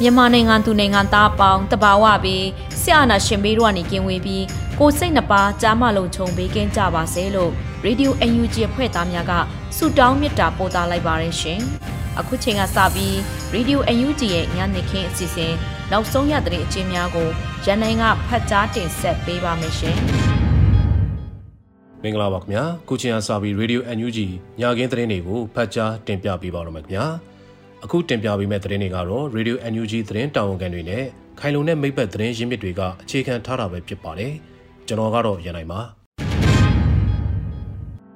[0.00, 2.44] မြန်မာနိုင်ငံသူနိုင်ငံသားအပေါင်းတဘာဝပြီး
[2.80, 4.44] ဆရာနာရှင်ဘေးတို့ကနေကင်းဝေးပြီး
[4.78, 7.52] ကိုစိတ်နှပါကြားမလုံးခြုံပေးကင်းကြပါစေလို့
[7.86, 9.32] Radio UNG ဖွဲ့သားများက
[9.76, 11.60] ဆုတောင်းမေတ္တာပို့သလိုက်ပါရရှင်။
[12.18, 13.14] အခုချိန်ကစပြီး
[13.54, 15.52] Radio UNG ရဲ့ညနေခင်းအစီအစဉ်
[15.92, 17.28] နောက်ဆုံးရတဲ့အချင်းများကို
[17.64, 19.96] ရန်နိုင်ကဖတ်ကြားတင်ဆက်ပေးပါမယ်ရှင်။
[22.02, 24.18] မင်္ဂလာပါခင်ဗျာခုချိန်ကစပြီး Radio NUG
[24.60, 27.06] ညခင်းသတင်းတွေကိုဖတ်ကြားတင်ပြပေးပါတော့မယ်ခင်ဗျာ
[27.86, 31.04] အခုတင်ပြပေးမယ့်သတင်းတွေကတော့ Radio NUG သတင်းတာဝန်ခံတွေနဲ့
[31.40, 34.32] ခိုင်လုံတဲ့မိဘသတင်းရင်းမြစ်တွေကအခြေခံထားတာပဲဖြစ်ပါတယ်
[34.86, 35.80] ကျွန်တော်ကတော့ရန်နိုင်ပါ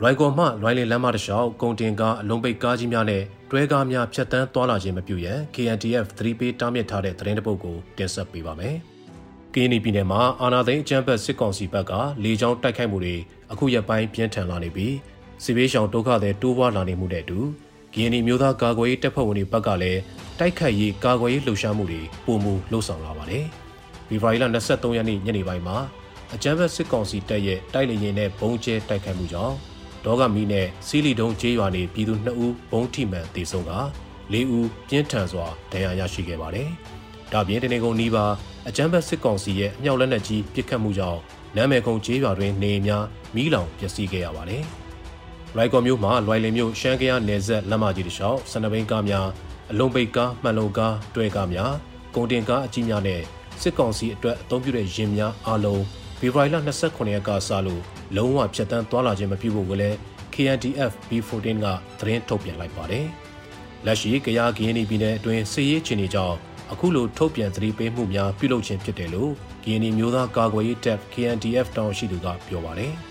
[0.00, 8.76] လွိုင်ကော်မှလွိုင်လင်လမ်းမတစ်လျှောက်ကုန်တင်ကားအလုံးပိတ်ကားကြီးများနဲ့တွဲကားများဖြတ်တန်းသွားလာခြင်းမပြုရန် KNTF 3ပေးတားမြစ်ထားတဲ့သတင်းတပုတ်ကိုတင်ဆက်ပေးပါမယ်။
[9.54, 11.92] ကင်းနီပြည်နယ်မှာအာနာသိန်းအကြမ်းဖက်စစ်ကောင်စီဘက်က
[12.24, 13.16] လေကြောင်းတိုက်ခိုက်မှုတွေ
[13.52, 14.94] အခုရက်ပိုင်းပြင်းထန်လာနေပြီး
[15.44, 17.38] စစ်ဘေးရှောင်ဒုက္ခတွေတိုးပွားလာနေမှုတဲ့အတူ
[17.94, 20.00] ကင်းနီမျိုးသားကာကွယ်ရေးတပ်ဖွဲ့ဝင်တွေဘက်ကလည်း
[20.38, 23.44] တိုက်ခိုက်ရေးကာကွယ်ရေးလှုပ်ရှားမှုတွေပုံမူလှုပ်ဆောင်လာပါတယ်။
[24.08, 25.76] ဗီဗာရီလ23ရက်နေ့ညနေပိုင်းမှာ
[26.34, 29.54] အကြမ်းဖက်စစ်ကောင်စီတပ်ရဲ့တိုက်လေရင်နဲ့ဘုံကျဲတိုက်ခိုက်မှုကြောင့်
[30.04, 33.72] ဒေါကမီနဲ့စီလီတုံးကျေးရွာနေပြည်သူ2ဦးဘုံထိမှန်တေဆုံးက
[34.32, 36.68] ၄ဦးပြင်းထန်စွာဒဏ်ရာရရှိခဲ့ပါတယ်။
[37.32, 38.26] ဒါပြင်တနေကုန်နီးပါ
[38.68, 41.20] အကြမ်းဖက်စစ်ကောင်စီရဲ့အမြောက်လက်နက်ကြီးပစ်ခတ်မှုကြောင့်
[41.56, 43.04] နာမည်ကုံကျေးရွာတွင်နေများ
[43.34, 44.62] မိလောင်ပျက်စီးခဲ့ရပါတယ်။
[45.56, 49.26] ရိုက်ကော်မြို့မှာလွိုင်လင်မြို့ရှမ်းကရနယ်ဆက်လမ်းမကြီးတစ်လျှောက်စနဘိန်းကားများ
[49.70, 51.72] အလုံးပိတ်ကားမှန်လုံကားတွဲကားများ
[52.14, 53.20] ကုန်တင်ကားအကြီးများနဲ့
[53.62, 55.82] စစ်ကောင်စီအတွက်အသုံးပြုတဲ့ယာဉ်များအလုံး
[56.18, 57.82] ဖေဖော်ဝါရီလ29ရက်ကစလို့
[58.16, 59.96] လုံးဝဖြတ်တန်းသွားလာခြင်းမပြုဖို့ကိုလည်း
[60.34, 61.66] KNDF B14 က
[61.98, 63.06] သတင်းထုတ်ပြန်လိုက်ပါတယ်။
[63.86, 66.36] လက်ရှိကရားကရင်ပြည်နယ်အတွင်းစစ်ရေးခြေနေကြောင်း
[66.72, 69.32] အခုလိုထုတ်ပြန်သတိပေးမှုများပြုလုပ်ခြင်းဖြစ်တယ်လို့
[69.64, 72.94] ကရင်မျိုးသားကာကွယ်ရေးတပ် KNDF တောင်ရှိသူကပြောပါတယ်။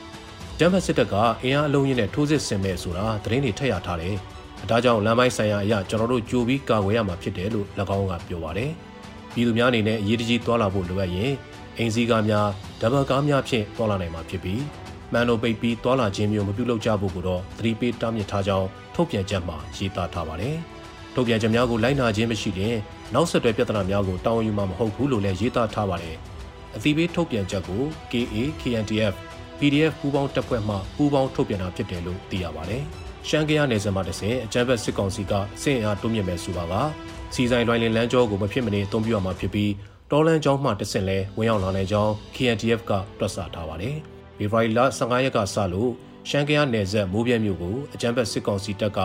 [0.59, 4.15] ဂျမ်ဘတ်စစ်တပ်ကအင်အားအလုံးရင်းနဲ့ထိုးစစ်ဆင်မဲ့ဆိုတာသတင်းတွေထက်ရထားတယ်။
[4.61, 8.71] အဲဒါကြောင့်လမ်းပိုင်းဆိုင်ရာအရာကျွန်တော်တို့ကြိုပြီးကာကွယ်ရမှာဖြစ်တယ်လို့၎င်းကပြောပါတယ်။
[9.33, 11.31] ပြည်သူများအနေနဲ့အရေးတကြီးသွားလာဖို့လိုအပ်ရင်
[11.77, 12.47] အင်စီကားများ
[12.81, 14.61] ဒဘကားများဖြင့်သွားလာနိုင်မှာဖြစ်ပြီး
[15.11, 20.55] မှန်လိုပိတ်ပြီးသွာလာခြင်းမျိုးမပြုလုပ်ကြဖို့ကိုတော့သတိပေးတားမြစ်ထားကြောင်းထုတ်ပြန်ချက်မှာရေးသားထားပါတယ်။
[21.13, 22.75] ထုတ်ပြန်ချက်များကိုလိုက်နာခြင်းမရှိရင်
[23.13, 26.15] နောက်ဆက်တွဲပြဿနာများကိုတာဝန်ယူမှာမဟုတ်ဘူးလို့လည်းရေးသားထားပါတယ်။
[26.75, 27.81] အသိပေးထုတ်ပြန်ချက်ကို
[28.11, 29.13] KA KNTF
[29.59, 32.83] PDF ပူးပေါင်းတပ်ဖွဲ့မှပူးပေါင်းထုတ်ပြန်တာဖြစ်တယ်လို့သိရပါတယ်။
[33.27, 36.73] ရှမ်းကရနယ်စပ်မှာတဆင်အကြမ်းဖက်စစ်ကောင်စီကစစ်အင်အားတိုးမြင့်မဲ့ဆိုပါက
[37.33, 39.71] စီဆိုင်လွိုင်းလင်လမ်းကျောကိုမဖြစ်မနေအသုံးပြုရမှာဖြစ်ပြီး
[40.11, 43.95] တော်လန်ကျောင်းမှတဆင်လဲဝင်ရောက်လာနိုင်ကြောင်း KNTF ကတွက်ဆထားပါတယ်။
[44.37, 45.91] ဖေဖော်ဝါရီလ15ရက်ကစလို့
[46.29, 48.99] ရှမ်းကရနယ်ဆက်မိုးပြဲမြို့ကိုအကြမ်းဖက်စစ်ကောင်စီတပ်က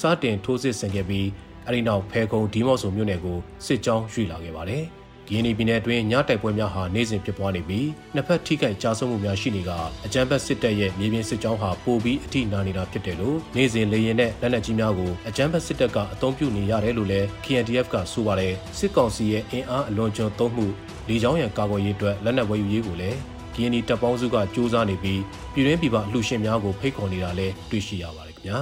[0.00, 1.28] စတင်ထိုးစစ်ဆင်ခဲ့ပြီး
[1.66, 4.84] အဲဒီနောက်ဖဲခုံဒီမော့ဆိုမြို့နယ်ကိုစစ်ကြောင်းရွှေ့လာခဲ့ပါတယ်။
[5.28, 9.70] ဂီနီပြည်နယ်အတွင်းညတိုက်ပွဲများဟာနေ့စဉ်ဖြစ်ပွားနေပြီးနှစ်ဖက်ထိခိုက်ကြားဆုံးမှုများရှိနေက
[10.04, 20.66] အကြမ်းဖက်စစ်တပ်ရဲ့မြေပြင်စစ်ကြောင်းဟာပိုပြီးအထိနာနေတာဖြစ်တယ်လို့နေ့စဉ်လေရင်နဲ့လက်နက်ကြီးများကိုအကြမ်းဖက်စစ်တပ်ကအုံပြုနေရတယ်လို့လည်း KNDF ကဆိုပါတယ်စစ်ကောင်စီရဲ့အင်အားအလွန်ကျွံသုံးမှု
[21.08, 23.18] လေကြောင်းရန်ကာကွယ်ရေးအတွက်လက်နက်ဝယ်ယူရေးကိုလည်း
[23.54, 25.20] GNI တပ်ပေါင်းစုကစူးစမ်းနေပြီး
[25.54, 28.58] ပြည်တွင်းပြည်ပအလှူရှင်များကိုဖိတ်ခေါ်နေတာလည်းတွေ့ရှိရပါတယ်ခင်ဗျာ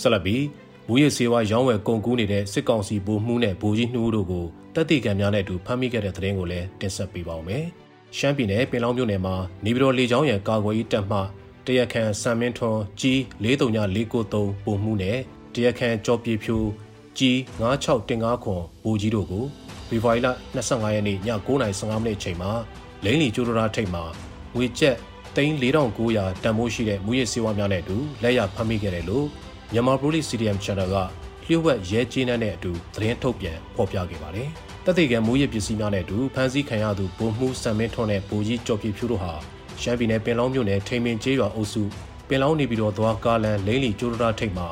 [0.00, 0.42] ဆက်လက်ပြီး
[0.92, 4.44] မူရစေဝါရောင်းဝယ်ကုန်ကူးနေတဲ့စစ်ကောင်စီဗိုလ်မှူးနဲ့ဗိုလ်ကြီးနှူးတို့ကို
[4.74, 7.64] တပ်တေကံများနဲ့အတူဖမ်းမိခဲ့တဲ့သတင်းကိုလည်းတင်ဆက်ပေးပါောင်းမယ်
[8.16, 9.34] ရှမ်းပြည်နယ်ပင်လောင်းမြို့နယ်မှာ
[9.64, 11.18] နေပြည်တော်လေကြောင်းရန်ကာကွယ်ရေးတပ်မှ
[11.66, 15.18] တရခန်စံမင်းထွန်းကြီး43993ပုံမှုနဲ့
[15.54, 16.56] တရခန်ကြောပြေဖြူ
[17.18, 19.44] ကြီး96တင်9ခွန်ဘူကြီးတို့ကို
[19.88, 22.50] ဖေဖော်ဝါရီလ25ရက်နေ့ည9:15မိနစ်အချိန်မှာ
[23.04, 24.04] လိမ့်လီကျိုးဒရာထိပ်မှာ
[24.54, 24.96] ငွေကျပ်
[25.36, 29.26] 3900တန်ဖိုးရှိတဲ့မူရစ်စေဝါများနဲ့အတူလက်ရဖမ်းမိခဲ့တယ်လို့
[29.72, 30.96] မြန်မာပရိုလီ CDM Channel က
[31.44, 34.48] လျှို့ဝှက်ရဲကြီးနှံနဲ့အတူသတင်းထုတ်ပြန်ဖော်ပြခဲ့ပါတယ်။
[34.84, 39.32] တပ်သေးကံမူရစ်ပစ္စည်းများနဲ့အတူဖမ်းဆီးခံရသူဗိုလ်မှူးစံမင်းထွန်းနဲ့ဗိုလ်ကြီးကျော်ပြဖြူတို့ဟာ
[39.80, 41.82] ရှမ်းပြည်နယ်ပင်လောင်းမြို့နယ်ထိန်မင်ကျေးရွာအုပ်စု
[42.28, 44.68] ပင်လောင်းနေပြီးတော့သွားကားလန်လိမ့်လီကျိုးဒရာထိပ်မှာ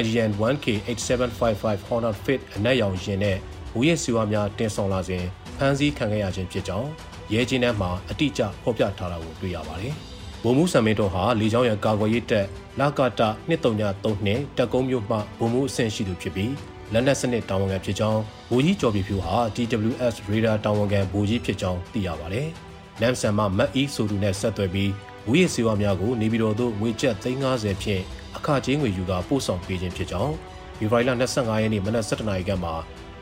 [0.00, 3.36] YGN 1K 8755 Honda Fit အနက်ရောင်ရင်နဲ့
[3.74, 5.24] မူရစ်စီဝါများတင်ဆောင်လာစဉ်
[5.56, 6.88] ဖမ်းဆီးခံခဲ့ရခြင်းဖြစ်ကြောင်း
[7.32, 9.94] ရဲချင်းထဲမှာအတိအကျဖော်ပြထားတာကိုတွေ့ရပါတယ်။
[10.42, 12.46] ဗိုလ်မှူးဆံမင်းတို့ဟာလေကြောင်းရန်ကာကွယ်ရေးတပ်
[12.80, 16.52] လာကတာ233နှစ်တက်ကုန်းမြို့မှဗိုလ်မှူးအဆင့်ရှိသူဖြစ်ပြီး
[16.92, 22.48] လက်နက်စနစ်တာဝန်ခံဖြစ်ကြောင်းဗိုလ်ကြီးကျော်ပြဖြူဟာ TWS Radar တာဝန်ခံဗိုလ်ကြီးဖြစ်ကြောင်းသိရပါတယ်။
[23.00, 24.90] နမ်ဆန်မှမတ်အီဆိုသူနဲ့ဆက်သွယ်ပြီး
[25.30, 28.02] ဝီရစီဝါများကိုနေပြည်တော်သို့ငွေကျပ်350ဖြင့်
[28.36, 30.34] အခကြေးငွေယူကာပို့ဆောင်ပေးခြင်းဖြစ်ကြောင်း
[30.78, 32.74] ဖေဖော်ဝါရီလ25ရက်နေ့မနက်7:00နာရီခန့်မှာ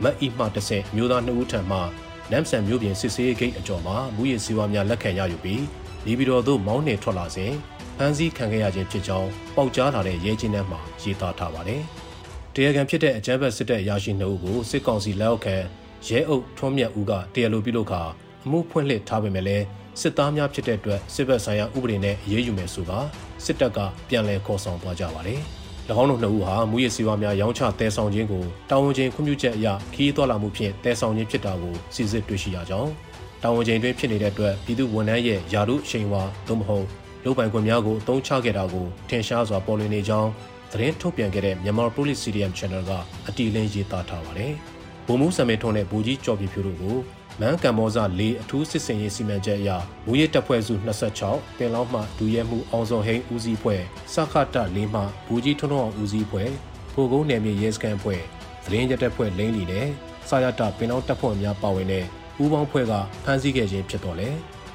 [0.02, 1.78] မတ်အီမှတစ်ဆင့်မျိုးသား2ဦးထံမှ
[2.30, 5.62] နမ်ဆန်မျိုးပြင်စစ်ဆေးဂိတ်အကျော်မှာမူရစီဝါများလက်ခံရယူပြီး
[6.06, 7.52] နေပြည်တော်သို့မောင်းနှင်ထွက်လာစဉ်
[7.96, 11.82] ဖမ်းဆီးခံခဲ့ရခြင်းဖြစ်ကြောင်းပေါက်ကြားလာတဲ့ရဲချင်းထဲမှာရေးသားထားပါတယ်။
[12.54, 15.56] တရားခံဖြစ်တဲ့အကြမ်းဖက်စစ်တပ်အရာရှိနှုတ်ကိုစစ်ကောင်စီလက်အောက်ခံ
[16.06, 18.02] ရဲအုပ်ထွန်းမြတ်ဦးကတရားလိုပြုလုပ်ခါ
[18.44, 19.64] အမှုဖွင့်လှစ်ထားပေမဲ့လည်း
[20.00, 22.98] စစ်သားများဖြစ်တဲ့အတွက်စစ်ဘက်ဆိုင်ရာဥပဒေနဲ့အရေးယူမယ်ဆိုပါ
[23.44, 23.78] စစ်တပ်က
[24.08, 25.40] ပြန်လည်ခေါ်ဆောင်သွားကြပါတယ်။၎
[26.00, 32.90] င်းတို့နှစ်ဦးဟာမူရစီဝါများရောင်းချတဲဆောင်ခြင်းကိုတာဝန်ချင်းခွင့်ပြုချက်အရခီးသွွာလာမှုဖြင့်တဲဆောင်ခြင်းဖြစ်တာကိုစစ်စစ်တွေ့ရှိရကြောင်း
[33.46, 36.86] တာဝန်ချင်းတွင်ဖြစ်နေတဲ့အတွက်ပြည်သူဝန်ထမ်းရဲ့ယာရုအချိန်ဝါသို့မဟုတ်
[37.24, 40.30] လုံပိုင်ခွင့်များကိုအသုံးချခဲ့တာကိုထင်ရှားစွာပေါ်လွင်နေကြောင်း
[40.72, 42.92] သတင်းထုတ်ပြန်ခဲ့တဲ့မြန်မာ Police CDM Channel က
[43.28, 44.52] အတီလင်းရေးသားထားပါတယ်။
[45.06, 46.96] ဗိုလ်မှူးစံမေထွန်းနဲ့ဗိုလ်ကြီးကျော်ပြဖြူတို့ကို
[47.40, 49.70] မန်းကံမောဇ၄အထူးစစ်စင်ရေးစီမံချက်အရ
[50.06, 50.74] မူရတပ်ဖွဲ့စု
[51.16, 53.82] 26ပင်လောင်းမှဒူရဲမှုအောင်စုံဟိန်းဦးစီးဖွဲ့
[54.14, 56.50] စခတ၄မှဘူကြီးထွန်းထွန်းအောင်ဦးစီးဖွဲ့
[56.92, 58.20] ဖိုကုန်းနယ်မြေရဲစခန်းဖွဲ့
[58.64, 59.86] သတင်းရတပ်ဖွဲ့လိမ့်လီနဲ့
[60.28, 62.06] စာရတပင်လောင်းတပ်ဖွဲ့များပါဝင်တဲ့
[62.42, 62.92] ဦးပေါင်းဖွဲ့က
[63.24, 64.28] ဖမ်းဆီးခဲ့ခြင်းဖြစ်တော်လဲ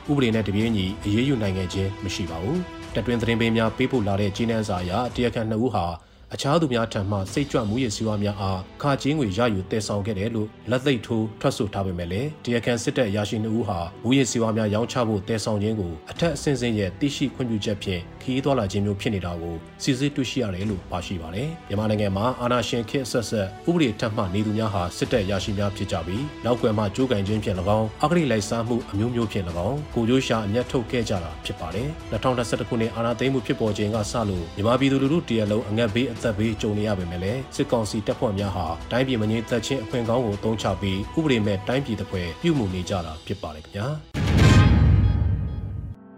[0.09, 2.59] ဥပဒေနဲ့တပြေးညီအရေးယူနိုင်ခဲ့ခြင်းမရှိပါဘူး
[2.93, 5.85] တက်တွင်သတင်းပေးများပေးပို့လာတဲ့ကြီးနှန်းစာအရတရားခံနှစ်ဦးဟာ
[6.33, 44.38] အခြားသူများထံမှစိတ်ကြွမှုရည်စည်းဝါးများအားခါချင်းငွေရယူတည်ဆောင်ခဲ့တယ်လို့လက်သိပ်ထိုးထွက်ဆိုထားပေမဲ့လည်းတရားခံစစ်တပ်ရရှိနှုတ်ဟာမှုရည်စည်းဝါးများရောင်းချဖို့တည်ဆောင်ခြင်းကိုအထက်အဆင့်ဆင့်ရဲ့သိရှိခွင့်ပြုချက်ဖြင့်ခီးသွွာလာခြင်းမျိုးဖြစ်နေတာကိုစစ်စစ်တွေ့ရှိရတယ်လို့ပါရှိပါတယ်။မြန်မာနိုင်ငံမှာအာဏာရှင်ခေတ်ဆက်ဆက်ဥပဒေထက်မှနေသူများဟာစစ်တပ်ရရှိများဖြစ်ကြပြီးနောက်ကွယ်မှကြိုးကင်ခြင်းဖြင့်၎င်းအဂရိလိုက်စားမှုအမျိုးမျိုးဖြင့်၎င်းကိုကျိုးရှာအမျက်ထုတ်ခဲ့ကြတာဖြစ်ပါတယ်။2021ခုနှစ်အာဏာသိမ်းမှုဖြစ်ပေါ်ခြင်းကစလို့မြန်မာပြည်သူလူထုတရလုံးအငတ်ဘေးအသက်ဘေးကြုံနေရပေမဲ့လည်းစစ်ကောင်စီတပ်ဖွဲ့များဟာတိုင်းပြည်မငြိမ်သက်ခြင်းအခွင့်ကောင်းကိုတုံးချပြီးဥပဒေမဲ့တိုင်းပြည်တစ်ဖွဲ့ပြုမှုနေကြတာဖြစ်ပါတယ်ခင်ဗျာ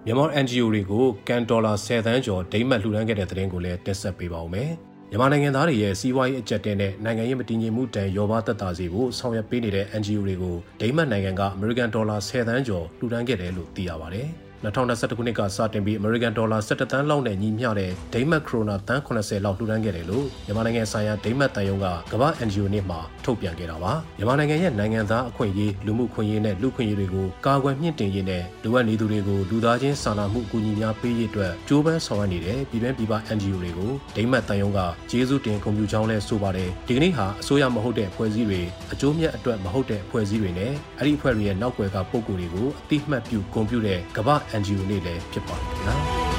[0.05, 4.69] မြန်မာ NGO တွေကိုကန်ဒေါ်လာ10သန်းကျော်ဒိမတ်လှူဒန်းခဲ့တဲ့သတင်းကိုလည်းတင်ဆက်ပေးပါဦးမယ်
[5.09, 14.27] မြန်မာနိုင်ငံသားတွေရဲ့စီးပွားရေးအကြက်တဲနဲ့နိုင်ငံရေးမတည်ငြိမ်မှုတန်ရောပါသက်သာစေဖို့ဆောင်ရွက်ပေးနေတဲ့ NGO တွေကိုဒိမတ်နိုင်ငံကအမေရိကန်ဒေါ်လာ10သန်းကျော်လှူဒန်းခဲ့တယ်လို့သိရပါတယ်။
[14.63, 34.79] 2021ခုနှစ်ကစတင်ပြီး American Dollar 17တန်းလောက်နဲ့ညီမျှတဲ့ဒိမတ်ခရိုနာတန်း80လောက်လှူဒန်းခဲ့တယ်လို့မြန်မာနိုင်ငံဆိုင်ရာဒိမတ်တန်ယုံကကမ္ဘာ NGO နေ့မှာထုတ်ပြန်ခဲ့တာပါမြန်မာနိုင်ငံရဲ့နိုင်ငံသားအခွင့်အရေးလူမှုခွင့်ရေးနဲ့လူခွင့်ရေးတွေကိုကာကွယ်မြင့်တင်ရေးနဲ့လူဝတ်နေသူတွေကိုလူသားချင်းစာနာမှုအကူအညီများပေးရေးအတွက်ကြိုးပမ်းဆောင်ရွက်နေတဲ့ပြည်ပပြည်ပ NGO တွေကိုဒိမတ်တန်ယုံက
[35.11, 38.61] ကျေးဇူးတင်ဂုဏ်ပြုကြောင်းလဲဆိုပါတယ်ဒီကနေ့ဟာအစိုးရမဟုတ်တဲ့ဖွဲ့စည်းတွေ
[38.93, 46.31] အကျိုးမြတ်အတွက်မဟုတ်တဲ့ဖွဲ့စည်းတွေနဲ့အဲ့ဒီအဖွဲ့တွေရဲ့နောက်ွယ်ကပုံကိုယ်တွေကိုအတိအမှတ်ပြုဂုဏ်ပြုတဲ့ကမ္ဘာ NGO နေ့လည်းဖြစ်ပါတယ်ခင်ဗျာ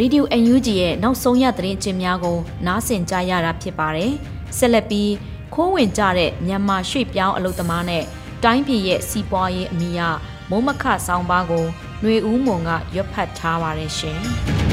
[0.00, 4.12] ရေဒီယို UNG ရဲ့နောက်ဆုံးရသတင်းချင်းများကို နားဆင်ကြရတာဖြစ်ပါတယ်။
[4.58, 5.12] ဆက်လက်ပြီး
[5.54, 8.04] ခိုးဝင်ကြတဲ့မြန်မာရွှေ့ပြောင်းအလုပ်သမားနဲ့
[8.44, 10.00] တိုင်းပြည်ရဲ့စီးပွားရေးအမိယ
[10.50, 11.64] မုံမခဆောင်းပါးကို
[12.00, 14.20] ຫນွေဦးမွန်ကရွတ်ဖတ်ထားပါတယ်ရှင်။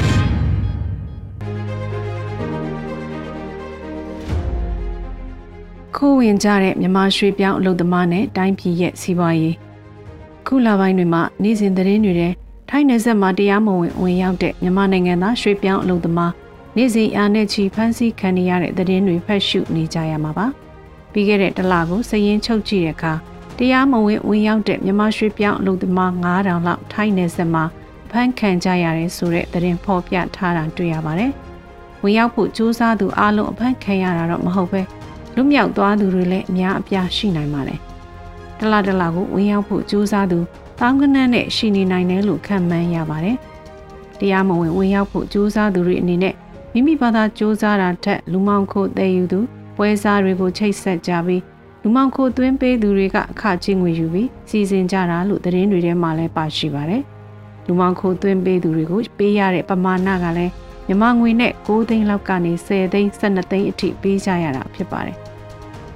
[6.06, 9.56] ခိုးဝင်ကြတဲ့မြန်မာရွှေပြောင်းအလုပ်သမားနဲ့တိုင်းပြည်ရဲ့စီးပွားရေး
[10.46, 12.28] ခုလပိုင်းတွေမှာနေ့စဉ်သတင်းတွေထဲ
[12.68, 16.32] ထိုင်းနယ်စပ်မှာတရားမဝင်ဝင်ရောက်တဲ့မြန်မာနိုင်ငံသားရွှေပြောင်းအလုပ်သမား
[16.76, 20.46] နေ့စဉ်အားနဲ့ချီဖမ်းဆီးခံရတဲ့သတင်းတွေဖတ်ရှုနေကြရမှာပါ
[21.12, 23.12] ပြီးခဲ့တဲ့တလကိုစည်ရင်ချုပ်ကြည့်တဲ့အခါ
[23.58, 27.64] တရားမဝင်ဝင်ရောက်တဲ့မြန်မာရွှေပြောင်းအလုပ်သမား9000လောက်ထိုင်းနယ်စပ်မှာ
[28.10, 31.32] ဖမ်းခံကြရတယ်ဆိုတဲ့သတင်းဖော်ပြထားတာတွေ့ရပါတယ်
[32.02, 34.82] ဝင်ရောက်ဖို့စူးစမ်းသူအလုံးအဖမ်းခံရတာတော့မဟုတ်ပဲ
[35.34, 37.78] လွတ်မြောက်သွားသူတွေလည်းအများအပြားရှိနိုင်ပါတယ်။
[38.58, 40.38] တလတလကိုဝင်ရောက်ဖို့ကြိုးစားသူ
[40.80, 43.36] တောင်းကနန်းနဲ့ရှိနေနိုင်တယ်လို့ခန့်မှန်းရပါတယ်။
[44.18, 46.34] တရားမဝင်ဝင်ရောက်ဖို့ကြိုးစားသူတွေအနေနဲ့
[46.72, 49.40] မိမိဘာသာကြိုးစားတာထက်လူမောင်ခိုတည်ယူသူ
[49.76, 51.42] ပွဲစားတွေကိုချိတ်ဆက်ကြပြီး
[51.82, 57.02] လူမောင်ခိုသွင်းပေးသူတွေကအခချင်းငွေယူပြီးစီစဉ်ကြတာလို့သတင်းတွေထဲမှာလည်းပါရှိပါတယ်။
[57.66, 60.52] လူမောင်ခိုသွင်းပေးသူတွေကိုပေးရတဲ့ပမာဏကလည်း
[60.86, 65.18] မြန်မာငွေနဲ့6သိန်းလောက်ကနေ10သိန်း12သိန်းအထိပေးကြရတာဖြစ်ပါတယ်။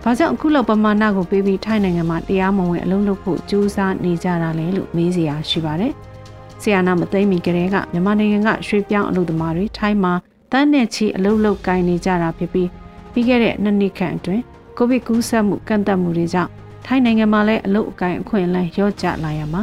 [0.03, 5.93] ဘာကြောင့်အခုလောက်ပမာဏကိုပေးပြီးထိုင်းနိုင်ငံမှာတရားမဝင်အလုပ်လုပ်ဖို့ကြိုးစားနေကြတာလဲလို့မေးစရာရှိပါတယ်။
[6.63, 10.13] ဆီယနာမသိမီကလေးကမြန်မာနိုင်ငံကရွှေပြောင်းအလုပ်သမားတွေထိုင်းမှာ
[10.53, 12.69] တန်းနဲ့ချီအလုပ်လုပ်ကိုင်နေကြတာဖြစ်ပြီး
[13.13, 14.43] ပြီးခဲ့တဲ့နှစ်နှစ်ခန့်အတွင်း
[14.77, 16.51] ကိုဗစ်ကူးစက်မှုကန့်သတ်မှုတွေကြောင့်
[16.87, 19.63] ထိုင်းနိုင်ငံမှာလည်းအလုတ်အကင်အခွင့်အလမ်းရော့ကျလာရမှာ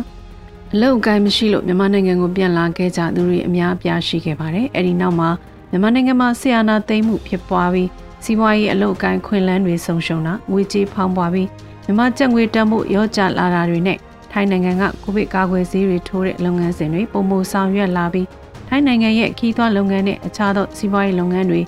[0.74, 5.30] အလုတ်အကင်မရှိလို့မြန်မာနိုင်ငံကိုပြန်လာခဲ့ကြသူတွေအများအပြားရှိခဲ့ပါတယ်။အဲဒီနောက်မှာ
[5.70, 7.90] မြန်မာနိုင်ငံမှာဆီယနာသိမ်းမှုဖြစ်ပွားပြီး
[8.26, 11.48] စီးပွားရေးအလုတ်အကင်ခွင့်လန်းတွေဆုံးရှုံးတာငွေကြေးဖောင်းပွားပြီး
[11.86, 13.98] မြန်မာကျပ်ငွေတန်ဖို့ရော့ကျလာတာတွေနဲ့
[14.32, 18.28] ထိုင်းနိုင်ငံကကိုဗစ်ကာကွယ်ဆေးတွေထိုးတဲ့လုပ်ငန်းစဉ်တွေပုံမှုဆောင်ရွက်လာပြီး
[18.68, 21.62] ထိုင်းနိုင်ငံရဲ့ခီးသွွားလုပ်ငန်းနဲ့အခြားသောစီးပွားရေးလုပ်ငန်းတွေ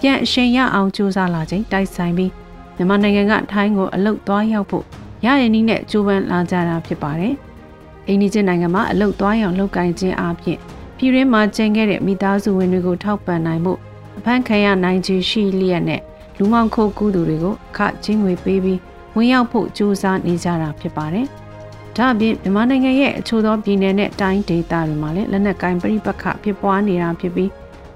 [0.00, 2.30] ပြန်အရှိန်ရအောင်ကြိုးစားလာခြင်းတိုက်ဆိုင်ပြီး
[2.76, 4.84] မြန်မာနိုင်ငံကထိုင်းကိုအလုတ်သွားရောက်ဖို့
[5.24, 7.34] ရရင်နည်းနဲ့ကြိုးပမ်းလာကြတာဖြစ်ပါတယ်။
[8.08, 10.58] အိန္ဒိယနိုင်ငံမှာအလုတ်သွားရောက်လုပ်ကိုင်ခြင်းအပြင်
[10.96, 13.72] ပြည်ရင်းမှာကျင်းခဲ့တဲ့မိသားစုဝင်တွေကိုထောက်ပံ့နိုင်မှု
[14.20, 16.00] အဖမ်းခံရနိုင်ခြင်းရှိလျက်နဲ့
[16.38, 18.80] လူမောင်ခိုးကူးသူတွေကိုအခချင်းငွေပေးပြီး
[19.16, 21.26] ဝင်ရောက်ဖို့ကြိုးစားနေကြတာဖြစ်ပါတယ်။
[21.96, 27.50] ဒါ့အပြင်မြန်မာနိုင်ငံရဲ့အချို့သောပြည်နယ်နဲ့တိုင်းဒေသတွေမှာလည်းလက်နက်ကိုင်ပြိပက္ခဖြစ်ပွားနေတာဖြစ်ပြီး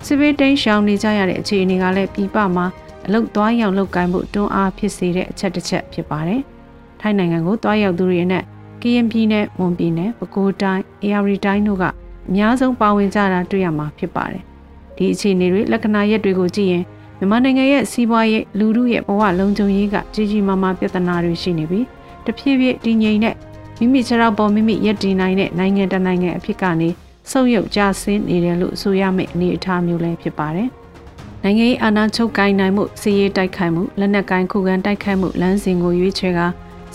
[0.07, 2.67] စစ်ဘေးတိမ်းရှောင်နေကြရတဲ့အခြေအနေကလည်းပြည်ပမှာ
[3.07, 6.41] အလုတ်သွားရောက်လုပ်ကိုင်မှုတွန်းအားဖြစ်စေတဲ့အချက်တစ်ချက်ဖြစ်ပါတယ်။
[7.01, 8.43] ထိုင်းနိုင်ငံကိုသွားရောက်သူတွေနဲ့
[8.83, 14.45] ကရင်ပြည်နယ်၊မွန်ပြည်နယ်၊ပဲခူးတိုင်း၊အေရရီတိုင်းတို့ကအများဆုံးပါဝင်ကြတာတွေ့ရမှာဖြစ်ပါတယ်။
[14.97, 16.85] ဒီအခြေအနေတွေလက္ခဏာရက်တွေကိုကြည့်ရင်
[17.19, 21.87] မြန်မာနိုင်ငံရဲ့စီးပွားရေးလူမှုရဲ့ဘဝလုံခြုံရေးကကြီးကြီးမားမားပြဿနာတွေရှိနေပြီး
[22.27, 23.35] တဖြည်းဖြည်းတည်ငြိမ်တဲ့
[23.79, 26.89] မိမိခြေထောက်ပေါ်မိမိရက်တည်နိုင်တဲ့နိုင်ငံတနိုင်ငံအဖြစ်ကနေ
[27.31, 30.69] ဆုပ်ယုပ်ကြဆင်းနေတယ်လို့ဆိုရမယ့်အနေအထားမျိုးလည်းဖြစ်ပါတယ်။
[31.43, 36.41] နိုင်ငံရေးအာဏာချုပ်ကိုင်နိုင်မှုစီးရေးတိုက်ခိုက်မှုလက်နက်ကိုင်ခုခံတိုက်ခိုက်မှုလမ်းစဉ်ကိုရွေးချယ်က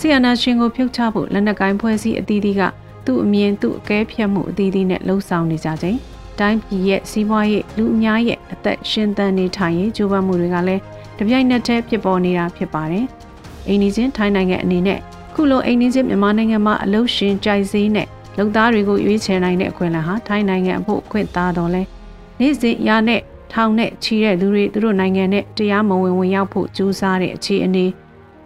[0.04, 2.62] ီယနာရှင်ကိုဖြုတ်ချဖို့လက်နက်ကိုင်ဖွဲ့စည်းအသီးသီးက
[3.06, 5.98] သူ့အမြင်သူ့အကဲဖြတ်မှုအသီးသီးနဲ့လှုံ့ဆော်နေကြခြင်း
[6.40, 10.82] တိုင်းပြည်ရဲ့စီးပွားရေးလူအများရဲ့အသက်ရှင်သန်နေထိုင်ရေးကြိုးပမ်းမှုတွေကလည်း
[11.18, 13.04] တပြိုင်နက်တည်းဖြစ်ပေါ်နေတာဖြစ်ပါတယ်။
[13.68, 14.98] အိန္ဒိချင်းထိုင်းနိုင်ငံအနေနဲ့
[15.34, 18.06] ခုလိုအိန္ဒိချင်းမြန်မာနိုင်ငံမှာအလုရှင်ကြိုက်စည်းနဲ့
[18.38, 21.82] လုံသားတွေကိုရွေးချယ်နိုင်တဲ့အခွင့်အလမ်းဟာထိုင်းနိုင်ငံအဖို့အခွင့်သားတော်လဲ
[22.40, 23.20] နေ့စဉ်ရနဲ့
[23.52, 27.86] ထောင်နဲ့ချီတဲ့သူတွေသူတို့နိုင်ငံနဲ့တရားမဝင်ဝင်ရောက်ဖို့ကြိုးစားတဲ့အခြေအနေ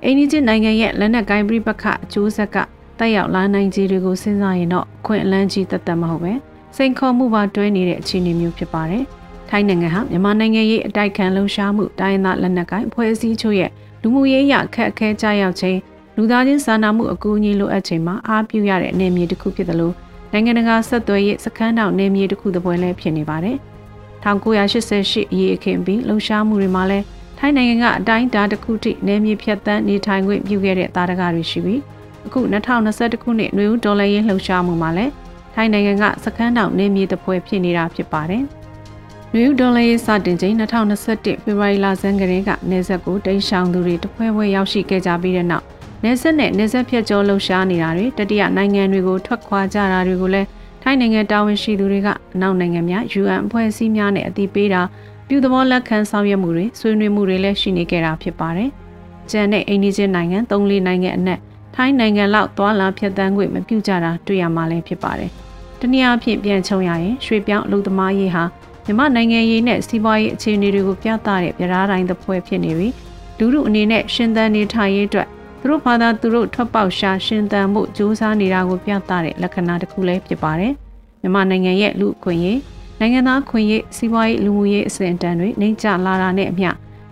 [0.04, 2.56] အိန္ဒိချင်းနိုင်ငံရဲ့လက်နက်ကိုင်းပြပခအကျိုးဆက်က
[2.98, 6.34] တက်ရောက်လာနိုင်ခြေတွေကိုစဉ်းစားရင်တော့အခွင့်အလမ်းကြီးတသက်မဟုတ်ပဲ။
[6.76, 9.04] စိန်ခေါ်မှုပါတွဲနေတဲ့အခြေအနေမျိုးဖြစ်ပါတယ်။
[9.48, 13.70] ထိုင်းနိုင်ငံဟာမြန်မာနိုင်ငံရေးအတိုက်ခံလှုံ့ဆော်မှုတိုင်းသားလက်နက်ကိုင်ဖွဲ့စည်းချို့ရဲ့
[14.02, 15.78] လူမှုရေးရခက်အခဲကြရောက်ခြင်း
[16.16, 19.94] လူသားချင်းစာနာမှုအကူအညီလိုအပ်ချိန်မှာအားပြုရတဲ့အနေအမြင်တစ်ခုဖြစ်တယ်လို့
[20.32, 23.56] နိုင်ငံတကာဆက်သွယ်ရေးစခန်းတောင်နေမြေတစ်ခုသပွဲလည်းဖြစ်နေပါတယ်။
[24.24, 27.04] 1988အရေးအခင်းပြီးလှုံ့ဆော်မှုတွေမှာလည်း
[27.38, 31.80] ထိုင်းနိုင်ငံကအတိုင်းအတာတစ်ခုထိနေမြေဖြတ်တန်းနေထိုင်ခွင့်ပြုခဲ့တဲ့တာရကတွေရှိပြီး
[32.26, 35.12] အခု2021ခုနှစ်နွေဦးဒေါ်လာရင်းလှုံ့ဆော်မှုမှာလည်း
[35.54, 38.44] ထိုင်းနိုင်ငံကစခန်းတောင်နေမြေတပွဲဖြစ်နေတာဖြစ်ပါတယ်။
[39.34, 45.64] နယူးဒေါ်လာရေးစတင်ချိန်2021ဖေဖော်ဝါရီလဆန်းကလေးကနေဆက်ကိုတိန့်ရှောင်သူတွေတပွဲပွဲရောက်ရှိခဲ့ကြပြီးတဲ့နောက်
[46.04, 50.48] နေဆက်နဲ့နေဆက်ဖြတ်ကျော်လှုပ်ရှားနေတာတွေတတိယနိုင်ငံတွေကိုထွက်ခွာကြတာတွေကိုလည်း
[50.82, 54.82] ထိုင်းနိုင်ငံတာဝန်ရှိသူတွေကအနောက်နိုင်ငံများ UN အဖွဲ့အစည်းများနဲ့အသိပေးတာ
[55.28, 58.70] ပြုသဘောလက်ခံဆောင်ရွက်မှုတွေဆွေးနွေးမှုတွေလည်းရှိနေကြတာဖြစ်ပါတယ်။
[59.30, 61.40] ကျန်တဲ့အိန္ဒိချင်းနိုင်ငံ၃-၄နိုင်ငံအနက်
[61.74, 65.32] ထိုင်းနိုင်ငံလောက်သွာလာဖြတ်တန်းခွင့်မပြုကြတာတွေ့ရမှာလည်းဖြစ်ပါတယ်။
[65.84, 68.44] တနည်းအားဖြင့်ပြန်ချုံရရင်ရွှေပြောင်းအလုပ်သမားရေးဟာ
[68.84, 72.94] မြမနိုင်ငံရေးနဲ့စီးပွားရေးအခြေအနေတွေကိုပြသတဲ့ပြဓာတိုင်းသပွဲဖြစ်နေပြီး
[73.38, 75.28] လူမှုအနေနဲ့ရှင်သန်နေထိုင်ရေးအတွက်
[75.60, 80.72] သူတို့ဘာသာသူတို့ထွက်ပေါက်ရှာရှင်သန်မှုစူးစမ်းနေတာကိုပြသတဲ့လက္ခဏာတစ်ခုလည်းဖြစ်ပါတယ်။
[81.20, 82.60] မြန်မာနိုင်ငံရဲ့လူအခွင့်အရေး
[83.00, 86.70] နိုင်ငံသားခွင့်ရေးစီးပွားရေးလူမှုရေးအဆင့်အတန်းတွေနှိမ့်ကျလာတာနဲ့အမျှ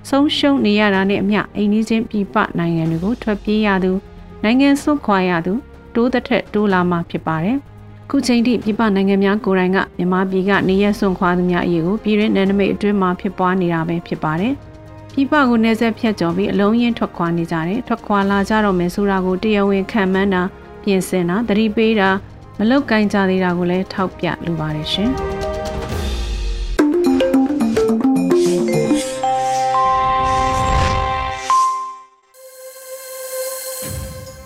[0.09, 3.93] ဆုံးရှုံးနေရတာနဲ့အမျှအိမ်နီးချင်းပြည်ပနိုင်ငံတွေကိုထွက်ပြေးရသူ
[4.45, 5.52] နိုင်ငံဆွခွာရသူ
[5.95, 7.59] တိုးသက်ထက်တိုးလာမှဖြစ်ပါတယ်။
[8.14, 14.52] ခုချိန်ထိပြည်ပနိုင်ငံများကိုယ်တိုင်ကမြန်မာပြည်ကနေရဆွန်ခွာသူများအရေးကိုပြည်ရင်းနယ်နိမိတ်အတွင်းမှာဖြစ်ပွားနေတာပဲဖြစ်ပါတယ်။
[15.12, 20.42] ပြည်ပကိုနေဆက်ဖြတ်ကျော်ပြီးအလုံးရင်းထွက်ခွာနေကြတယ်။ထွက်ခွာလာကြတော့မယ်ဆိုတာကိုတရားဝင်ခံမှန်းတာ
[20.83, 22.09] ပြင်ဆင်တာသတိပေးတာ
[22.59, 25.11] မလုတ်ကင်ကြသေးတာကိုလည်းထောက်ပြလိုပါတယ်ရှင်။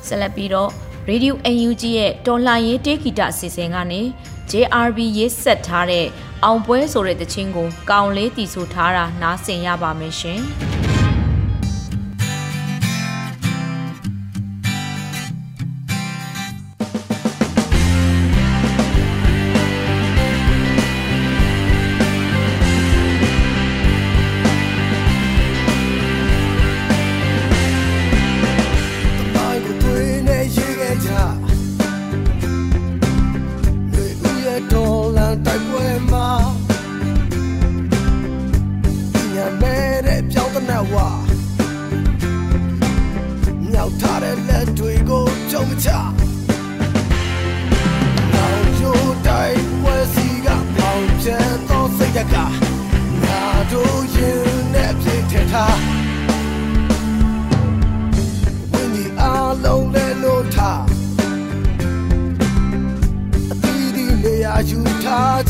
[0.07, 0.71] ဆက်လက်ပြီးတော့
[1.11, 4.03] Radio UNG ရဲ့တော်လှန်ရေးတေးဂီတအစီအစဉ်ကနေ
[4.51, 6.07] JRB ရေးဆက်ထားတဲ့
[6.45, 10.43] အောင်ပွဲဆိုတဲ့တခြင်းကို ကောင်လေးတီဆိုထားတာနားဆင်ရပါမယ်ရှင်။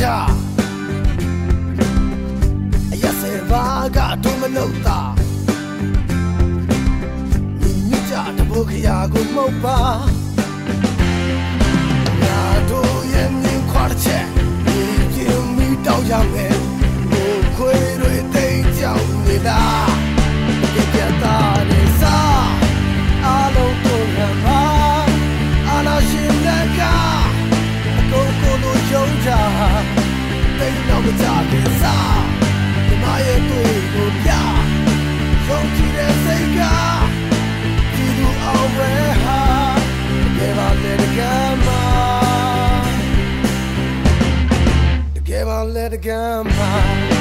[0.02, 0.06] ကြ
[2.92, 3.64] အရစေပါ
[3.96, 5.00] ကတော့မလို့တာ
[7.88, 9.78] ညီကြတဘုခရာကိုမဟုတ်ပါ
[12.22, 14.26] ငါတို့ရဲ့မြင်ခွာချက်
[14.66, 14.80] ဒီ
[15.14, 16.56] ကြည့်မီတော့ရမယ်
[17.10, 17.24] ဘု
[17.56, 19.60] ခွေတွေတိတ်ကြောင်နေတာ
[20.72, 21.36] ကြည့်ကြတာ
[21.70, 22.18] နေစာ
[23.24, 24.62] အလုံးကုန်ရမှာ
[25.68, 26.36] အနာရှင်
[26.80, 26.82] က
[28.10, 29.75] Go, go, go, go, go,
[30.60, 32.24] လိုယုံကြတိတ်တော့မကြခင်စား
[32.88, 34.30] ဒီမရဲ့တွေ့ကိုပြ
[35.48, 36.60] ယုံကြည်တဲ့စိတ်က
[37.94, 38.92] ဒီလိုအောင်ဝဲ
[39.24, 39.40] ဟာ
[40.38, 41.32] Never let it go,
[41.66, 41.80] ma.
[45.28, 46.20] Never let it go,
[46.56, 46.56] ma.
[46.60, 47.15] အား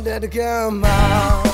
[0.00, 1.51] တကယ်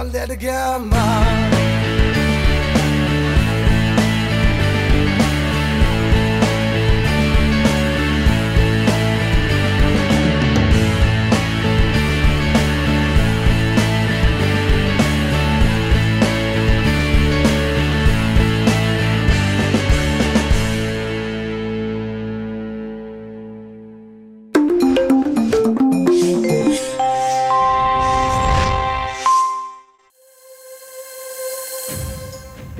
[0.00, 1.41] Let it go, glömma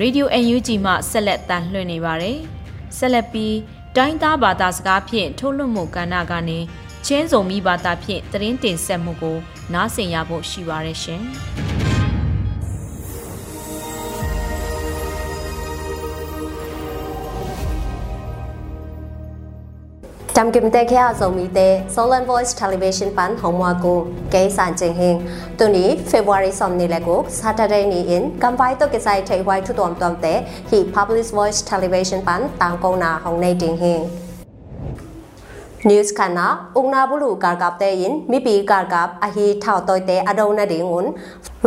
[0.03, 2.37] let it gamma ရေဒီယို UNG မှဆက်လက်တန်လှည့်နေပါတယ်။
[2.97, 3.57] ဆက်လက်ပြီး
[3.95, 6.59] တိုင်းသားဘာသာစကားဖြင့်ထုတ်လွှင့်မှုကဏ္ဍကနေ
[7.05, 9.37] ချင်းစုံမိဘာသာဖြင့်သတင်းတင်ဆက်မှုကို
[9.73, 11.23] နားဆင်ရဖို့ရှိပါရဲ့ရှင်။
[20.36, 21.58] จำกิมเตแค่อาสมีเต
[21.94, 23.94] Solan Voice Television ปันหงมัวกู
[24.30, 25.16] เกยสันจิงหิง
[25.58, 30.26] ตัวนี้ February สมนี้แหละกู Saturday นี้อินกำไว้ตัวเกษายไทยไว้ทุกตัวมตัวเต
[30.70, 34.00] He Publish Voice Television ปันต่างกงนาของในจิงหิง
[35.89, 41.07] News ခန္နာဥငနာဘူးလူကာကပ်တဲ့ရင်မိပီကာကပ်အဟီထောက်တော့တဲ့အဒုံနဒင်းဝန်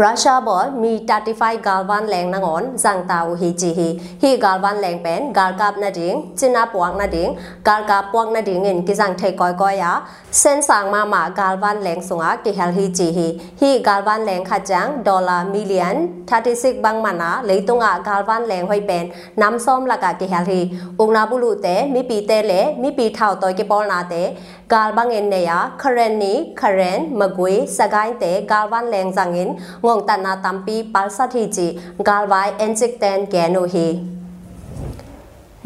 [0.02, 3.88] ရုရှားဘောမီ35 galvan leng nangon zangtau hi chi hi
[4.22, 7.30] hi galvan leng pen galkap na ding china puang na ding
[7.68, 9.92] galkap puang na ding in kizang thai koi koi ya
[10.30, 13.28] sen sang ma ma galvan leng sunga ki hel hi chi hi
[13.60, 19.04] hi galvan leng khajang dollar million 36 bang mana leitunga galvan leng hoi pen
[19.36, 20.60] nam som laka ki hel hi
[20.98, 24.22] ungna bulu te mi pi te le mi pi thau toy ki pol na te
[24.68, 29.48] galbang en ne ya karen ni karen magui sagai te galvan leng zangin
[29.82, 31.66] ngong tana tampi palsathi chi
[32.08, 34.15] galwai enjik ten geno hi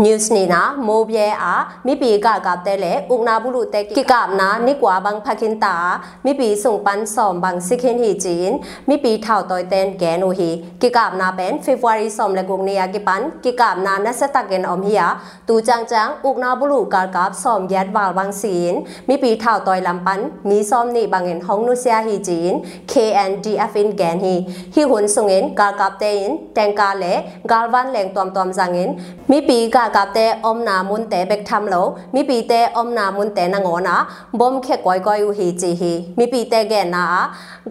[0.01, 4.03] news ni na mobile a mi pi ka ka te le ukna bulu te ki
[4.03, 8.15] kap na ni kwa bang phakin ta mi pi sung pan som bang sikhin hi
[8.23, 12.35] chin mi pi thau toy ten ge no hi ki kap na pen february som
[12.35, 14.93] le kung ni ya ki pan ki kap na na sa ta gen om hi
[14.95, 15.09] ya
[15.47, 19.59] tu chang chang ukna bulu ka kap som yat wal bang sin mi pi thau
[19.67, 23.97] toy lam pan mi som ni bang en hong nu sia hi chin KNDF in
[23.97, 24.35] gen hi
[24.77, 28.53] hi hun sung in ka kap te in teng ka le galwan leng tom tom
[28.53, 28.91] zang in
[29.29, 31.76] mi pi ka กาเตอมนามุนเตเบกทำโล
[32.14, 33.96] มีปีเตอมนามุนเตนงอนา
[34.40, 37.06] บอมแค่ก้อยก้อยอุฮีจีฮีมีปีเตแกนา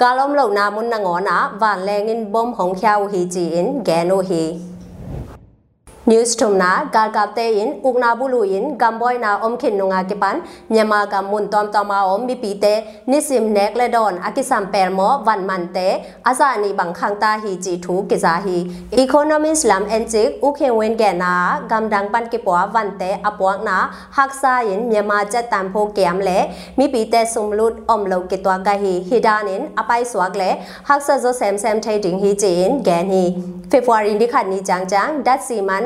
[0.01, 4.13] กาลอมโลนามุนนงอนาวันแรงอินบอมของเขียวฮีจีอินแกน
[6.10, 15.24] Newstomna Garkatein Ugnabuluin Gamboina Omkinnunga Kipan Nyamaga Muntom Toma Om Mipite Nisim Nekledon Akisam Permo
[15.24, 15.88] Van Mante
[16.26, 23.22] Azani Bangkhangta Hi Ji Thu Kizahi Economist Lam Enjik Ukhenwen Gena Gamdang Pan Kipwa Vante
[23.22, 31.22] Apwakna Haksain Nyama Jatan Pho Kiamle Mipite Sumlut Omlo Kitwa Gahi Hidanin Apai Swagle Haksa
[31.22, 35.86] Jo Sam Sam Thading Hi Jin Gani February ဒီခါနီကြံကြံဒတ်စီမန်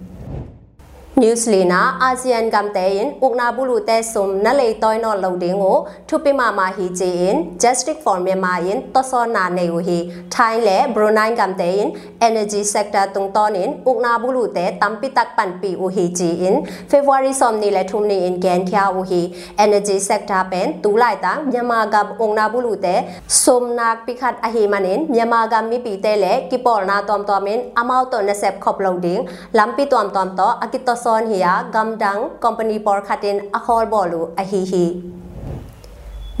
[1.15, 7.59] Newslina ASEAN Gamtein Ukna Bulu Te Sum Nalei Toy No Loadingo Thupima Ma Hi Jin
[7.59, 13.33] Justice for Myanmar in Toso Na Ne Hi Thai Le Brunei Gamtein Energy Sector Tung
[13.33, 17.71] Tonin Ukna Bulu Te Tampi Tak Pan Pi U Hi Ji in February Som Ni
[17.71, 21.91] Le Thum Ni in Gen Kya U Hi Energy Sector Pen Tu Lai Ta Myanmar
[21.91, 26.15] Gam Ukna Bulu Te Sum Nak Pikhat A Hi Manin Myanmar Gam Mi Pi Te
[26.15, 30.57] Le Kipol Na Tom Tomin Amau To Ne Sep Khop Loading Lampi Tom Tom To
[30.61, 34.85] Akito son hiya gamdang company por khatin akhol bolu ahi hi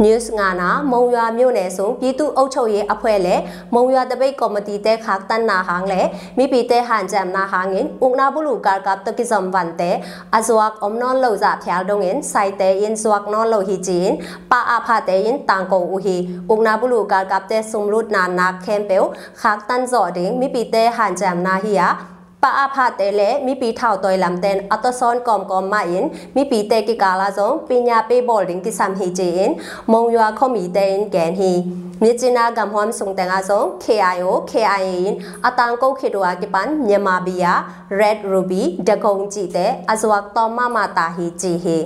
[0.03, 3.35] news ငါနာမုံရွာမြို့နယ်ဆိုပြည်သူ့အုပ်ချုပ်ရေးအဖွဲ့လဲ
[3.75, 6.01] မုံရွာတပိတ်ကော်မတီတဲခါတန်နာဟန်လဲ
[6.37, 9.91] မိပီတဲဟန်ဂျမ်နာဟန်ငင်ဥနာဘလူကာကပ်တကိဇမ်ဝန်တဲ
[10.37, 14.09] အဇဝက်အုံနော်လောဇာဖျားဒုံငင်ဆိုင်တဲယင်ဇဝက်နော်လောဟီဂျင်
[14.51, 16.17] ပါအာဖာတဲယင်တန်ကိုဥဟီ
[16.53, 18.99] ဥနာဘလူကာကပ်တဲဆုံလုဒနာနာခဲမ်ပဲ
[19.41, 21.87] ခါတန်ဇော်ဒင်းမိပီတဲဟန်ဂျမ်နာဟီယာ
[22.42, 26.04] ปาอาพาเตเลมีปีเท่าตอยลำเตนอัตซอนกอมกอมมาอิน
[26.36, 29.50] มีปีเตกิกาลาซงปีญาเปบอลดิงกิซัมฮีเจอิน
[29.92, 31.52] มงยัวคอมีเตนแกนฮี
[32.02, 34.92] မြေကျနာကမ်ဟွမ်ဆုံတန်အဆုံ KIO KIA
[35.46, 37.52] အတန်ကုတ်ခေတဝါကိပန်မြန်မာဘီယာ
[38.00, 41.78] Red Ruby ဒကုံကြည့်တဲ့အဇဝတ်တော်မမတာဟီကြည်ဟီ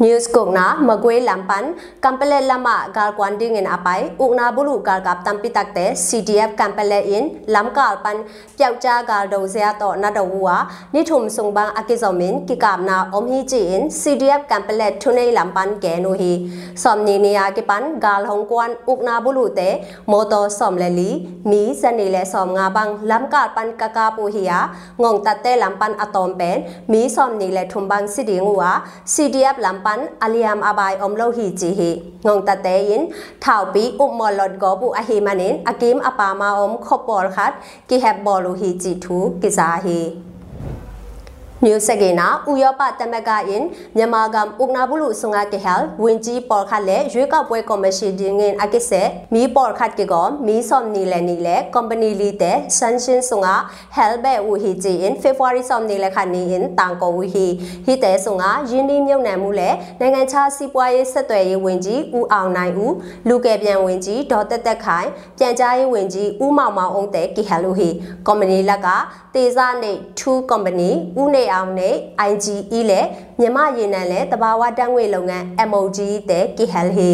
[0.00, 1.64] news kokna magwe lampan
[2.00, 7.24] kampele lama gal kwanding in apai ukna bulu gal kap tampi takte cdf kampele in
[7.46, 8.16] lamkal pan
[8.56, 10.56] pyaucha gal do zia to na do wa
[10.92, 15.92] ni thum sungbang akizomin ki kamna om hi chi in cdf kampele thunei lampan ke
[16.04, 16.32] no hi
[16.82, 19.68] somni niya ki pan gal hong kwan ukna bulu te
[20.06, 21.10] moto som le li
[21.44, 24.60] mi sani le som nga bang lamkal pan kaka pu hi ya
[24.98, 26.56] ngong tatte lampan atom pen
[26.88, 28.72] mi som ni le thum bang siding wa
[29.14, 31.89] cdf lampan ปันอาลียมอาบายอมโลหีจีฮี
[32.27, 33.01] งงตะเตยิน
[33.45, 37.51] ท่าวปีอุมมอลดกอบุอาฮีมานินอากิมอาปามาอมขบบอลคัด
[37.89, 39.99] กิแฮบบอลูฮีจีทูกิซาฮี
[41.62, 49.02] New Sagina Uyopa Tamaka in Myamagam Ugnabulu Sunga ke hel Winji por khat le ရွေးကောက်ပွဲကော်မရှင်ဒင်းငင်အကိစေ
[49.34, 53.54] မီပေါ်ခတ်ကေကောမီ som ni le ni le company li te sanshin sunga
[53.96, 57.22] helbe u hi ji in February som ni le khat ni in tang ko u
[57.32, 57.46] hi
[57.86, 59.70] hi te sunga ယင်းနှမြုပ်နှံမှုလေ
[60.00, 62.94] နိုင်ငံခြားစီးပွားရေးဆက်သွယ်ရေးဝန်ကြီးဦးအောင်နိုင်ဦး
[63.28, 67.88] လူကယ်ပြန်ဝန်ကြီးဒေါ်တက်တက်ခိုင်ပြန်ကြားရေးဝန်ကြီးဦးမောင်မောင်အောင်တဲ့ကိဟလူဟီ
[68.26, 68.88] company လက်က
[69.34, 71.94] တေဇာနေ2 company ဦးနေအောင်နဲ့
[72.30, 73.00] IGE လဲ
[73.40, 75.98] မြမရေနံလဲတဘာဝတန်းငွေလုပ်ငန်း MOG
[76.30, 77.10] တဲ့ KHL ဟေ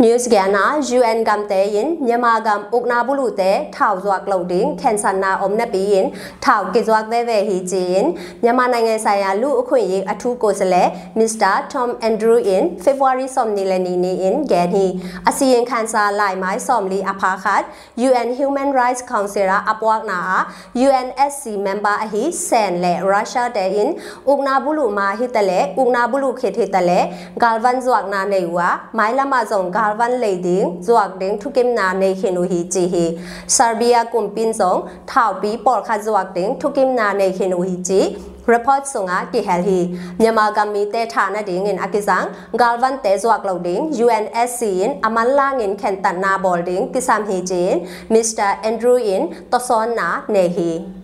[0.00, 4.76] news gana UN gam te yin myama gam ukna bulu te thao zwak lo ding
[4.82, 6.06] khensan na om na pi yin
[6.40, 8.04] thao ke zwak ve ve hi jin
[8.42, 14.86] myama နိုင်ငံဆိုင်ရာလူအခွင့်အရေးအထူးကိုယ်စားလှယ် Mr Tom Andrew in February som ni le ni ni in gan hi
[15.28, 17.64] အစီရင်ခံစာလိုက်မိုင်း som li အဖာခတ်
[18.08, 20.20] UN Human Rights Council ရာအပွားနာ
[20.86, 23.88] UNSC member အဟိဆန်လေ Russia တဲ့ in
[24.30, 26.98] ukna bulu ma hi tale ukna bulu khe the tale
[27.42, 31.74] galvan zwak na nei wa mai lama zong gal van lei ding zuak ding thukim
[31.74, 36.60] na nei khinu hi chi hi serbia kumpin song thau pi por kha zuak ding
[36.60, 38.00] thukim na nei khinu hi chi
[38.46, 39.80] report sunga ki hel hi
[40.18, 45.48] myama gami te thana ding in akizang galvan te zuak lo ding UNSC in amalla
[45.58, 50.48] ngin khen tan na bol ding kisam hi jin Mr Andrew in toson na ne
[50.48, 50.99] hi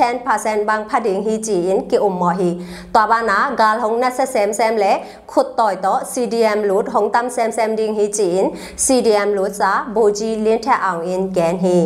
[0.08, 2.50] 10%บังพดิงฮีจีอินกิอุมมอฮี
[2.94, 4.92] ตัวบานากาลหงนัสเซมเซมและ
[5.32, 8.46] ขุดต่อยต่อ CDM ลุดหงตำเซมเซมดิงฮีจีอิน
[8.84, 11.78] CDM ลุดซาโบจีเลียนแทอ่างอินแกนฮี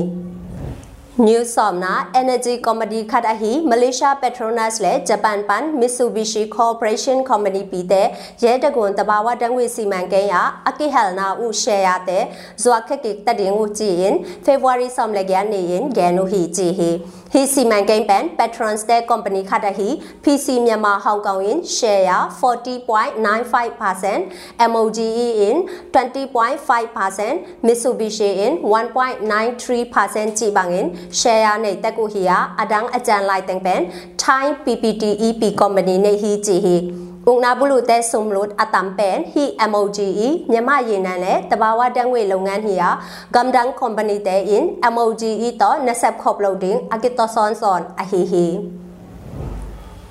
[1.19, 7.95] New Somna Energy Company Khadahi Malaysia Petronas และ Japan Pan Mitsubishi Corporation Company ปีเต
[8.43, 10.35] ရဲတကွန်တဘာဝတန်ငွေစီမံကိန်းရ
[10.69, 12.25] အကိဟလနာဥရှယ်ရတဲ့
[12.63, 14.15] ဇွာခက်ကိတတင်ကိုကြည့်ရင်
[14.47, 16.91] February ဆောင်လက်ရနေရင်ဂန်နူဟီကြည့်ဟီ
[17.33, 19.89] ဟီစီမံကိန်းပန် Patrons တဲ့ company ခတာဟီ
[20.25, 25.09] PC မြန်မာဟောင်ကောင် in share 40.95% MOGE
[25.49, 25.57] in
[25.95, 30.87] 20.5% Mitsubishi in 1.93% ကြည်ပါငင်
[31.20, 33.82] share နေတက်ကိုဟီယာအဒန်းအကြံလိုက်တန်ပန်
[34.24, 40.08] time PPTEP company နေဟီချီဟီုနာဘူးလူတဲ့ဆုံလို့အတမ်ပန်ဟီ MOGE
[40.52, 42.90] မြမရေနံလဲတဘာဝတန်ငွေလုပ်ငန်းဟီယာ
[43.36, 44.64] ဂမ်ဒန် company တဲ့ in
[44.96, 48.46] MOGE တော့နက်ဆက်ခေါပလုတ်ဒင်းအကီတောဆွန်ဆွန်အဟီဟီ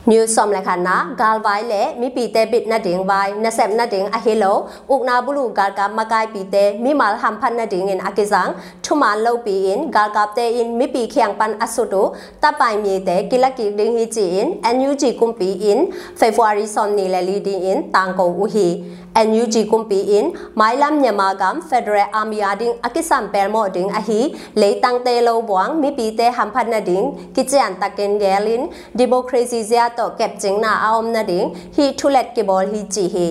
[0.06, 3.50] New som la khana gal vai le mi pi te bit na ding vai na
[3.50, 7.16] sep na ding a hello uk na bulu gal ka makai pi te mi mal
[7.16, 10.86] ham phan na ding in akizang thuma lo pi in gal kap te in mi
[10.86, 15.32] pi khyang pan asuto ta pai mi te kilaki ding hi chi in NUG kum
[15.38, 18.66] pi in February som ni le li ding in tang ko u hi
[19.14, 25.42] NUG kumpi in Mailam Nyamagam Federal Army ading akisam permo ding ahi leitang te lo
[25.42, 30.60] buang mi pi te hamphat na ding kichian taken gelin democracy zia to kep jing
[30.60, 33.28] na aom na ding hi thulet ke bol hi chi hi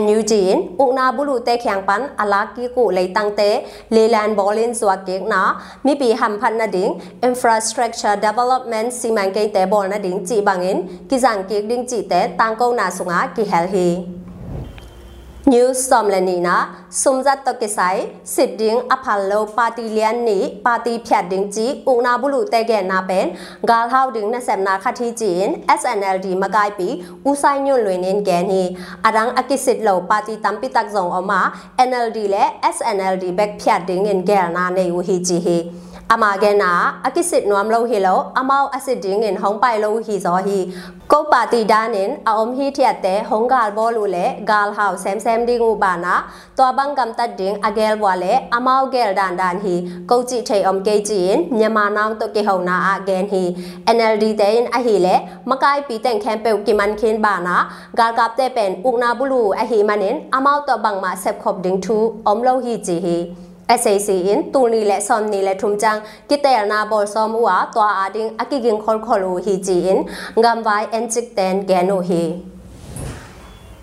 [0.00, 3.50] NUG in ukna bulu te khyang pan ala ki ku leitang te
[3.90, 5.42] leland bolin zwa ke na
[5.84, 10.88] mi pi hamphat na ding infrastructure development simang ke te bol na ding chi bangin
[11.08, 13.86] kizang ke ding chi te tang ko na sunga ki hel hi
[15.46, 22.20] New Somlanina Sumzat to kisai Sidding Apollo Party Lian ni Party Phyat ding chi Ungna
[22.20, 26.76] bulu te ge na pen Gal hau ding na sem na khathi chin SNLD magai
[26.76, 31.52] pi Usai nyun lwin in gen hi Adang akisit lo Party tampi tak zong oma
[31.78, 35.58] NLD le SNLD back phyat ding in gel na nei u hi chi hi
[36.14, 36.72] အမကနာ
[37.06, 40.58] အကိစစ်နွမ်လောဟီလောအမောက်အစစ်ဒင်းင်ဟောင်းပိုင်လောဟီဇောဟီ
[41.12, 46.14] ကောပါတီဒါနင်အုံဟီထက်တဲ့ဟောင်းဂါလ်ဘောလူလေဂါလ်ဟောက်ဆမ်ဆမ်ဒီငူဘာနာ
[46.58, 49.74] တောဘန်ကမ်တတ်ဒင်းအဂဲလ်ဘွာလေအမောက်ဂဲလ်ဒန်ဒန်ဟီ
[50.10, 53.42] ကောကြည့်ထေအုံကေဂျင်းမြန်မာနောင်တော့ကေဟောနာအဂန်ဟီ
[53.96, 55.14] NLD တဲ့အဟီလေ
[55.50, 57.56] မကိုင်ပီတဲ့ခဲပေကိမန်ခင်းဘာနာ
[57.98, 61.96] ဂါလ်ကပ်တဲ့ပန်ဥနာဘလူအဟီမနင်အမောက်တော့ဘန်မာဆက်ခေါပဒင်းတူ
[62.26, 63.18] အုံလောဟီဂျီဟီ
[63.78, 68.30] SAC in tulni le som ni le thumchang kitel na bol som wa twa ading
[68.42, 69.98] akiging khol kholu hi ji in
[70.36, 72.22] ngam vai en chik ten geno hi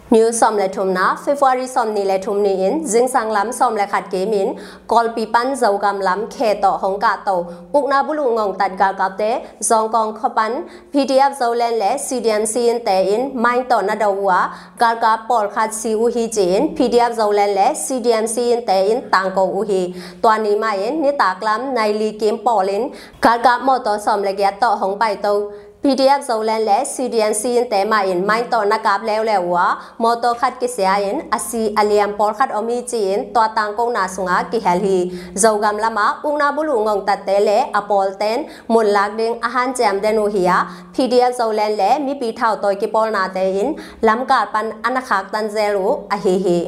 [0.10, 3.52] New som le thum na February som ni le thum ni in jing sang lam
[3.52, 4.54] som le khat ke min
[4.88, 8.54] kol pi pan zau gam lam khe to hong ka to uk na bulu ngong
[8.60, 10.52] tat ga ka te zong kong khopan
[10.93, 15.17] PDF zau len le CDMC in te in main to na do wa ga ka
[15.30, 19.30] pol khat si u hi jin PDF zau len le CDMC in te in tang
[19.36, 22.91] ko u hi twa ni ma in ni ta klam nai li kim polin
[23.22, 25.52] ga ka mo to som le ya to hong pai to
[25.83, 29.65] PDF zolan le CDN sin tema in main to na kap le le wa
[29.99, 34.07] moto khat ki se ayin asi aliam por khat omi chin to tang ko na
[34.07, 34.97] sunga ki hel hi
[35.43, 38.37] zogam lama ungna bulu ngong ta te le apol ten
[38.67, 40.57] mun lak ding ahan jam denu hiya
[40.93, 44.65] PDF zolan le mi pi thau toy ki por na te in lam ka pan
[44.87, 45.85] anakhak tan zelu
[46.15, 46.59] a hi hi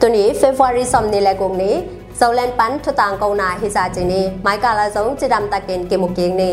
[0.00, 1.74] ตัวนี้เฟฟวารีสอมนี่แหละกงนี้
[2.20, 5.16] zau len pan thu tang ko na hi sa chi ni mai ka la zong
[5.18, 6.52] chi dam ta ken ke mu keng ni